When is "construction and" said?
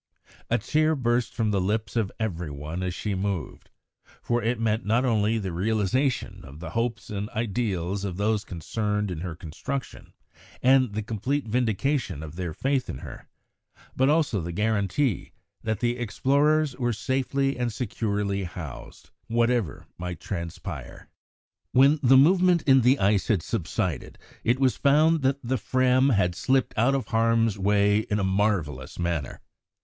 9.35-10.93